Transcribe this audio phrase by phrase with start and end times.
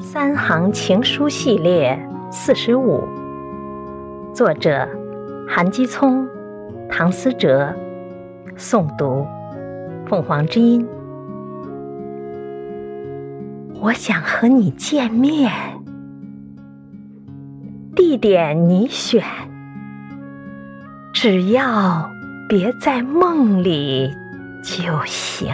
[0.00, 3.06] 三行情书系列四十五，
[4.34, 4.88] 作者
[5.46, 6.26] 韩基聪、
[6.88, 7.74] 唐思哲，
[8.56, 9.26] 诵读
[10.06, 10.88] 凤凰之音。
[13.74, 15.52] 我想和你见面，
[17.94, 19.22] 地点你选，
[21.12, 22.10] 只要
[22.48, 24.10] 别在梦里
[24.62, 25.52] 就行。